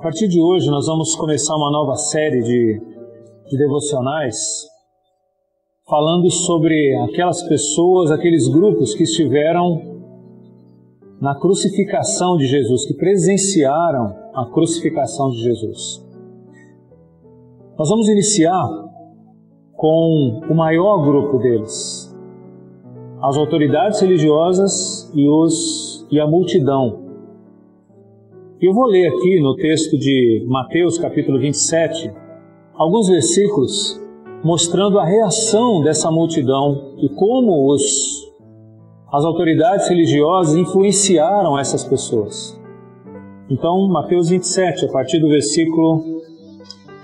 partir 0.00 0.26
de 0.26 0.40
hoje, 0.40 0.70
nós 0.70 0.86
vamos 0.86 1.14
começar 1.14 1.54
uma 1.54 1.70
nova 1.70 1.96
série 1.96 2.40
de, 2.40 2.80
de 3.50 3.58
devocionais 3.58 4.66
falando 5.86 6.30
sobre 6.30 6.96
aquelas 7.10 7.42
pessoas, 7.42 8.10
aqueles 8.10 8.48
grupos 8.48 8.94
que 8.94 9.02
estiveram 9.02 10.00
na 11.20 11.34
crucificação 11.34 12.38
de 12.38 12.46
Jesus, 12.46 12.86
que 12.86 12.94
presenciaram 12.94 14.16
a 14.34 14.46
crucificação 14.46 15.28
de 15.28 15.42
Jesus. 15.42 16.02
Nós 17.78 17.90
vamos 17.90 18.08
iniciar 18.08 18.66
com 19.76 20.40
o 20.48 20.54
maior 20.54 21.04
grupo 21.04 21.38
deles, 21.38 22.10
as 23.20 23.36
autoridades 23.36 24.00
religiosas 24.00 25.12
e, 25.14 25.28
os, 25.28 26.06
e 26.10 26.18
a 26.18 26.26
multidão. 26.26 27.01
Eu 28.62 28.72
vou 28.72 28.86
ler 28.86 29.08
aqui 29.08 29.40
no 29.40 29.56
texto 29.56 29.98
de 29.98 30.46
Mateus, 30.46 30.96
capítulo 30.96 31.36
27, 31.36 32.12
alguns 32.76 33.08
versículos 33.08 34.00
mostrando 34.44 35.00
a 35.00 35.04
reação 35.04 35.82
dessa 35.82 36.12
multidão 36.12 36.94
e 36.98 37.08
como 37.08 37.68
os, 37.68 38.32
as 39.12 39.24
autoridades 39.24 39.88
religiosas 39.88 40.54
influenciaram 40.54 41.58
essas 41.58 41.82
pessoas. 41.82 42.56
Então, 43.50 43.88
Mateus 43.88 44.28
27, 44.28 44.84
a 44.84 44.92
partir 44.92 45.18
do 45.18 45.28
versículo 45.28 46.22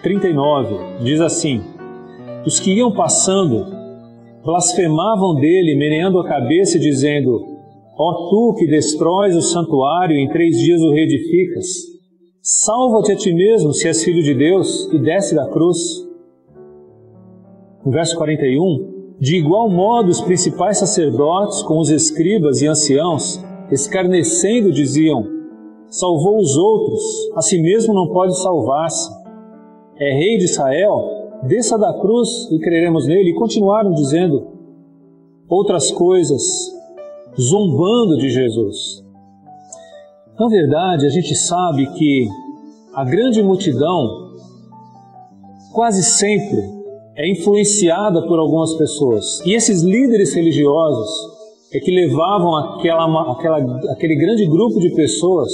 39, 0.00 0.76
diz 1.02 1.20
assim: 1.20 1.60
Os 2.46 2.60
que 2.60 2.72
iam 2.74 2.92
passando 2.92 3.66
blasfemavam 4.44 5.34
dele, 5.34 5.74
meneando 5.76 6.20
a 6.20 6.24
cabeça 6.24 6.76
e 6.76 6.80
dizendo: 6.80 7.57
Ó 8.00 8.28
tu 8.30 8.54
que 8.56 8.68
destróis 8.68 9.34
o 9.34 9.42
santuário 9.42 10.14
e 10.14 10.22
em 10.22 10.28
três 10.28 10.56
dias 10.56 10.80
o 10.80 10.92
reedificas, 10.92 11.66
salva-te 12.40 13.10
a 13.10 13.16
ti 13.16 13.34
mesmo, 13.34 13.72
se 13.72 13.88
és 13.88 14.04
filho 14.04 14.22
de 14.22 14.34
Deus, 14.34 14.88
e 14.92 15.00
desce 15.00 15.34
da 15.34 15.48
cruz. 15.48 16.06
No 17.84 17.90
verso 17.90 18.16
41, 18.16 19.16
de 19.18 19.36
igual 19.36 19.68
modo 19.68 20.10
os 20.10 20.20
principais 20.20 20.78
sacerdotes, 20.78 21.60
com 21.62 21.80
os 21.80 21.90
escribas 21.90 22.62
e 22.62 22.68
anciãos, 22.68 23.44
escarnecendo, 23.68 24.70
diziam: 24.70 25.26
Salvou 25.88 26.38
os 26.38 26.56
outros, 26.56 27.02
a 27.34 27.40
si 27.40 27.60
mesmo 27.60 27.92
não 27.92 28.12
pode 28.12 28.40
salvar-se. 28.40 29.10
É 29.98 30.12
rei 30.12 30.38
de 30.38 30.44
Israel, 30.44 31.40
desça 31.48 31.76
da 31.76 31.92
cruz 31.94 32.48
e 32.52 32.60
creremos 32.60 33.08
nele. 33.08 33.30
E 33.30 33.34
continuaram 33.34 33.90
dizendo 33.90 34.46
outras 35.48 35.90
coisas 35.90 36.77
zombando 37.40 38.18
de 38.18 38.28
Jesus. 38.30 39.04
Na 40.38 40.48
verdade, 40.48 41.06
a 41.06 41.10
gente 41.10 41.34
sabe 41.34 41.86
que 41.94 42.28
a 42.94 43.04
grande 43.04 43.42
multidão 43.42 44.32
quase 45.72 46.02
sempre 46.02 46.62
é 47.16 47.28
influenciada 47.28 48.26
por 48.26 48.38
algumas 48.38 48.74
pessoas. 48.74 49.40
E 49.44 49.52
esses 49.52 49.82
líderes 49.82 50.34
religiosos 50.34 51.10
é 51.72 51.80
que 51.80 51.90
levavam 51.90 52.56
aquela, 52.56 53.32
aquela, 53.32 53.58
aquele 53.92 54.16
grande 54.16 54.46
grupo 54.46 54.80
de 54.80 54.90
pessoas 54.94 55.50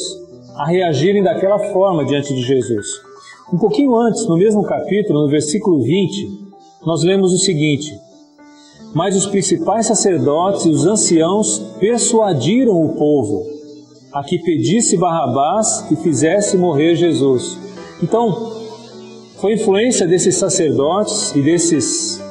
a 0.56 0.66
reagirem 0.66 1.22
daquela 1.22 1.58
forma 1.72 2.04
diante 2.04 2.34
de 2.34 2.42
Jesus. 2.42 2.86
Um 3.52 3.58
pouquinho 3.58 3.94
antes, 3.96 4.26
no 4.26 4.36
mesmo 4.36 4.62
capítulo, 4.62 5.22
no 5.22 5.28
versículo 5.28 5.82
20, 5.82 6.28
nós 6.86 7.02
lemos 7.02 7.32
o 7.32 7.38
seguinte: 7.38 7.98
mas 8.94 9.16
os 9.16 9.26
principais 9.26 9.86
sacerdotes 9.86 10.64
e 10.64 10.70
os 10.70 10.86
anciãos 10.86 11.58
persuadiram 11.80 12.80
o 12.80 12.94
povo 12.94 13.54
a 14.12 14.22
que 14.22 14.38
pedisse 14.38 14.96
Barrabás 14.96 15.90
e 15.90 15.96
fizesse 15.96 16.56
morrer 16.56 16.94
Jesus. 16.94 17.58
Então, 18.00 18.52
foi 19.40 19.54
influência 19.54 20.06
desses 20.06 20.36
sacerdotes 20.36 21.34
e 21.34 21.42
desses 21.42 22.22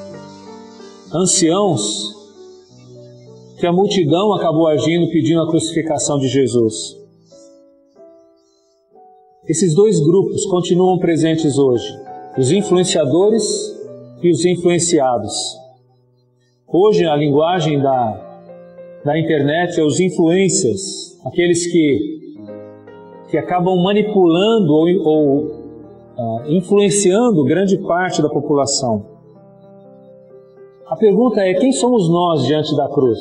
anciãos 1.13 2.13
que 3.59 3.68
a 3.68 3.74
multidão 3.74 4.34
acabou 4.34 4.68
agindo 4.68 5.12
pedindo 5.12 5.41
a 5.41 5.47
crucificação 5.47 6.18
de 6.18 6.30
Jesus. 6.30 6.97
Esses 9.45 9.75
dois 9.75 10.00
grupos 10.00 10.45
continuam 10.45 10.97
presentes 10.97 11.57
hoje, 11.57 11.85
os 12.38 12.50
influenciadores 12.50 13.44
e 14.22 14.31
os 14.31 14.45
influenciados. 14.45 15.62
Hoje, 16.75 17.06
a 17.06 17.16
linguagem 17.16 17.79
da, 17.79 18.19
da 19.06 19.19
internet 19.19 19.79
é 19.79 19.84
os 19.84 20.00
influencers, 20.00 21.22
aqueles 21.23 21.72
que, 21.72 22.35
que 23.29 23.38
acabam 23.38 23.78
manipulando 23.84 24.73
ou, 24.73 24.88
ou 25.06 25.38
uh, 26.17 26.51
influenciando 26.51 27.44
grande 27.44 27.78
parte 27.78 28.23
da 28.23 28.28
população. 28.28 29.06
A 30.88 30.95
pergunta 30.95 31.41
é: 31.41 31.53
quem 31.53 31.72
somos 31.72 32.09
nós 32.09 32.47
diante 32.47 32.75
da 32.75 32.89
cruz? 32.89 33.19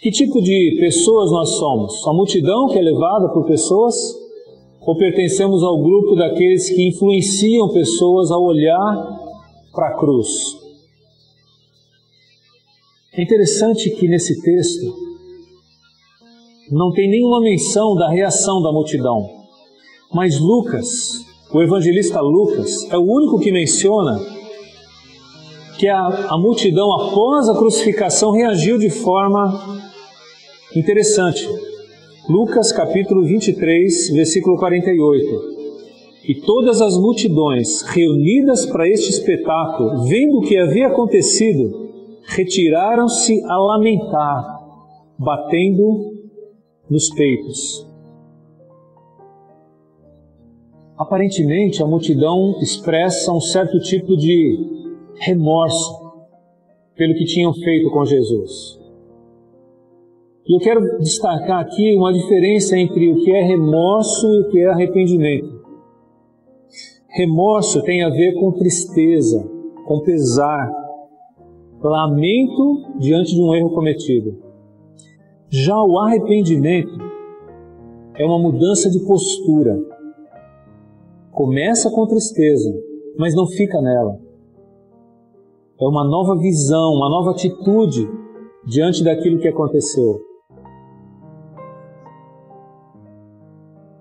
Que 0.00 0.12
tipo 0.12 0.40
de 0.40 0.76
pessoas 0.78 1.32
nós 1.32 1.48
somos? 1.56 2.06
A 2.06 2.12
multidão 2.12 2.68
que 2.68 2.78
é 2.78 2.82
levada 2.82 3.28
por 3.30 3.44
pessoas? 3.44 3.96
Ou 4.86 4.96
pertencemos 4.96 5.64
ao 5.64 5.82
grupo 5.82 6.14
daqueles 6.14 6.70
que 6.70 6.86
influenciam 6.86 7.70
pessoas 7.70 8.30
a 8.30 8.38
olhar 8.38 9.18
para 9.74 9.88
a 9.88 9.98
cruz? 9.98 10.67
É 13.18 13.22
interessante 13.22 13.90
que 13.90 14.06
nesse 14.06 14.40
texto 14.42 14.94
não 16.70 16.92
tem 16.92 17.10
nenhuma 17.10 17.40
menção 17.40 17.96
da 17.96 18.08
reação 18.08 18.62
da 18.62 18.70
multidão, 18.70 19.28
mas 20.14 20.38
Lucas, 20.38 21.26
o 21.52 21.60
evangelista 21.60 22.20
Lucas, 22.20 22.88
é 22.88 22.96
o 22.96 23.02
único 23.02 23.40
que 23.40 23.50
menciona 23.50 24.20
que 25.76 25.88
a, 25.88 26.06
a 26.28 26.38
multidão, 26.38 26.92
após 26.92 27.48
a 27.48 27.56
crucificação, 27.56 28.30
reagiu 28.30 28.78
de 28.78 28.88
forma 28.88 29.82
interessante. 30.76 31.44
Lucas 32.28 32.70
capítulo 32.70 33.24
23, 33.24 34.10
versículo 34.10 34.56
48. 34.56 35.26
E 36.22 36.36
todas 36.36 36.80
as 36.80 36.96
multidões 36.96 37.82
reunidas 37.82 38.64
para 38.64 38.88
este 38.88 39.10
espetáculo, 39.10 40.04
vendo 40.04 40.38
o 40.38 40.42
que 40.42 40.56
havia 40.56 40.86
acontecido, 40.86 41.87
retiraram-se 42.28 43.42
a 43.44 43.56
lamentar, 43.56 44.60
batendo 45.18 46.14
nos 46.88 47.08
peitos. 47.10 47.86
Aparentemente, 50.96 51.82
a 51.82 51.86
multidão 51.86 52.56
expressa 52.60 53.32
um 53.32 53.40
certo 53.40 53.80
tipo 53.80 54.16
de 54.16 54.58
remorso 55.14 56.06
pelo 56.96 57.14
que 57.14 57.24
tinham 57.24 57.54
feito 57.54 57.90
com 57.90 58.04
Jesus. 58.04 58.78
E 60.46 60.56
eu 60.56 60.60
quero 60.60 60.98
destacar 60.98 61.60
aqui 61.60 61.94
uma 61.96 62.12
diferença 62.12 62.76
entre 62.76 63.12
o 63.12 63.16
que 63.16 63.30
é 63.30 63.42
remorso 63.42 64.26
e 64.26 64.40
o 64.40 64.50
que 64.50 64.58
é 64.58 64.66
arrependimento. 64.66 65.58
Remorso 67.10 67.82
tem 67.84 68.02
a 68.02 68.10
ver 68.10 68.34
com 68.34 68.52
tristeza, 68.52 69.48
com 69.86 70.00
pesar, 70.00 70.87
lamento 71.82 72.98
diante 72.98 73.34
de 73.34 73.40
um 73.40 73.54
erro 73.54 73.70
cometido. 73.70 74.36
Já 75.48 75.82
o 75.82 75.98
arrependimento 75.98 76.98
é 78.14 78.24
uma 78.24 78.38
mudança 78.38 78.90
de 78.90 78.98
postura. 79.00 79.78
Começa 81.30 81.90
com 81.90 82.06
tristeza, 82.06 82.74
mas 83.16 83.34
não 83.34 83.46
fica 83.46 83.80
nela. 83.80 84.18
É 85.80 85.84
uma 85.84 86.04
nova 86.04 86.36
visão, 86.36 86.94
uma 86.94 87.08
nova 87.08 87.30
atitude 87.30 88.08
diante 88.66 89.04
daquilo 89.04 89.38
que 89.38 89.48
aconteceu. 89.48 90.20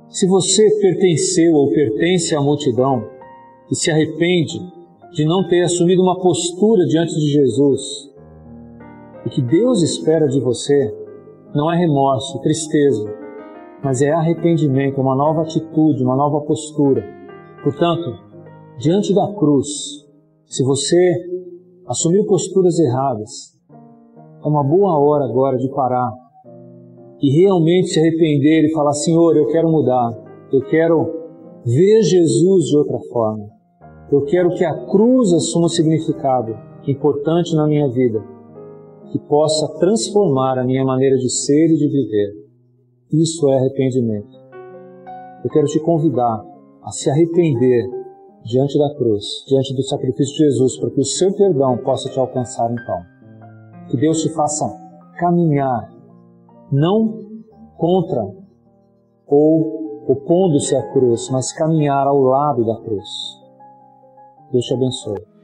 Se 0.09 0.25
você 0.25 0.67
pertenceu 0.81 1.53
ou 1.53 1.69
pertence 1.69 2.35
à 2.35 2.41
multidão 2.41 3.07
e 3.69 3.75
se 3.75 3.91
arrepende 3.91 4.59
de 5.11 5.25
não 5.25 5.47
ter 5.47 5.63
assumido 5.63 6.01
uma 6.01 6.19
postura 6.19 6.85
diante 6.85 7.13
de 7.15 7.27
Jesus. 7.27 8.11
O 9.25 9.29
que 9.29 9.41
Deus 9.41 9.81
espera 9.81 10.27
de 10.27 10.39
você 10.39 10.93
não 11.53 11.71
é 11.71 11.77
remorso, 11.77 12.41
tristeza, 12.41 13.03
mas 13.83 14.01
é 14.01 14.11
arrependimento, 14.11 15.01
uma 15.01 15.15
nova 15.15 15.41
atitude, 15.41 16.03
uma 16.03 16.15
nova 16.15 16.41
postura. 16.41 17.03
Portanto, 17.63 18.13
diante 18.77 19.13
da 19.13 19.33
cruz, 19.33 19.67
se 20.45 20.63
você 20.63 21.13
assumiu 21.87 22.25
posturas 22.25 22.77
erradas, 22.79 23.57
é 24.43 24.47
uma 24.47 24.63
boa 24.63 24.97
hora 24.99 25.25
agora 25.25 25.57
de 25.57 25.69
parar 25.69 26.11
e 27.21 27.41
realmente 27.41 27.87
se 27.87 27.99
arrepender 27.99 28.65
e 28.65 28.73
falar: 28.73 28.93
Senhor, 28.93 29.35
eu 29.35 29.47
quero 29.47 29.69
mudar, 29.69 30.11
eu 30.51 30.61
quero 30.61 31.11
ver 31.65 32.01
Jesus 32.03 32.65
de 32.65 32.77
outra 32.77 32.99
forma. 33.11 33.56
Eu 34.09 34.23
quero 34.23 34.51
que 34.51 34.63
a 34.63 34.73
cruz 34.85 35.33
assuma 35.33 35.65
um 35.65 35.69
significado 35.69 36.57
importante 36.87 37.53
na 37.55 37.67
minha 37.67 37.89
vida, 37.89 38.23
que 39.11 39.19
possa 39.19 39.67
transformar 39.79 40.57
a 40.57 40.63
minha 40.63 40.85
maneira 40.85 41.17
de 41.17 41.29
ser 41.29 41.65
e 41.65 41.77
de 41.77 41.87
viver. 41.89 42.47
Isso 43.11 43.49
é 43.49 43.57
arrependimento. 43.57 44.31
Eu 45.43 45.49
quero 45.49 45.67
te 45.67 45.79
convidar 45.81 46.41
a 46.83 46.91
se 46.91 47.09
arrepender 47.09 47.85
diante 48.45 48.79
da 48.79 48.95
cruz, 48.95 49.25
diante 49.45 49.75
do 49.75 49.83
sacrifício 49.83 50.37
de 50.37 50.43
Jesus, 50.45 50.77
para 50.77 50.89
que 50.91 51.01
o 51.01 51.05
seu 51.05 51.33
perdão 51.35 51.77
possa 51.79 52.09
te 52.09 52.17
alcançar 52.17 52.71
então. 52.71 52.99
Que 53.89 53.97
Deus 53.97 54.21
te 54.21 54.29
faça 54.33 54.65
caminhar, 55.17 55.93
não 56.71 57.19
contra 57.77 58.25
ou 59.27 60.05
opondo-se 60.07 60.75
à 60.75 60.93
cruz, 60.93 61.29
mas 61.29 61.51
caminhar 61.51 62.07
ao 62.07 62.21
lado 62.21 62.65
da 62.65 62.77
cruz. 62.77 63.46
Deus 64.51 64.67
te 64.67 64.73
abençoe. 64.73 65.36